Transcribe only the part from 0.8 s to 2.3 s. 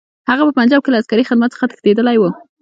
کې له عسکري خدمت څخه تښتېدلی وو.